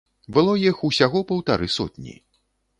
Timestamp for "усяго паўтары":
0.89-1.71